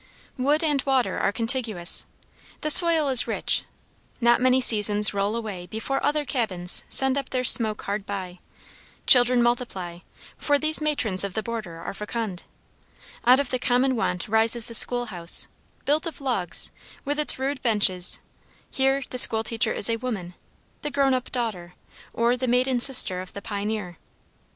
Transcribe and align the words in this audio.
Wood 0.35 0.63
and 0.63 0.81
water 0.81 1.19
are 1.19 1.31
contiguous: 1.31 2.07
the 2.61 2.71
soil 2.71 3.07
is 3.09 3.27
rich: 3.27 3.61
not 4.19 4.41
many 4.41 4.59
seasons 4.59 5.13
roll 5.13 5.35
away 5.35 5.67
before 5.67 6.03
other 6.03 6.25
cabins 6.25 6.83
send 6.89 7.19
up 7.19 7.29
their 7.29 7.43
smoke 7.43 7.83
hard 7.83 8.07
by: 8.07 8.39
children 9.05 9.43
multiply, 9.43 9.99
for 10.39 10.57
these 10.57 10.81
matrons 10.81 11.23
of 11.23 11.35
the 11.35 11.43
border 11.43 11.77
are 11.77 11.93
fecund: 11.93 12.45
out 13.27 13.39
of 13.39 13.51
the 13.51 13.59
common 13.59 13.95
want 13.95 14.27
rises 14.27 14.69
the 14.69 14.73
schoolhouse, 14.73 15.47
built 15.85 16.07
of 16.07 16.19
logs, 16.19 16.71
with 17.05 17.19
its 17.19 17.37
rude 17.37 17.61
benches: 17.61 18.17
here 18.71 19.03
the 19.11 19.19
school 19.19 19.43
teacher 19.43 19.71
is 19.71 19.87
a 19.87 19.97
woman 19.97 20.33
the 20.81 20.89
grown 20.89 21.13
up 21.13 21.31
daughter, 21.31 21.75
or 22.11 22.35
the 22.35 22.47
maiden 22.47 22.79
sister 22.79 23.21
of 23.21 23.33
the 23.33 23.41
pioneer. 23.43 23.99